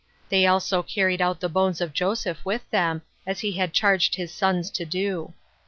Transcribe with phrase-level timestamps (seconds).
[0.29, 4.33] They also carried out the bones of Joesph with them, as he had charged his
[4.33, 5.35] sons to do.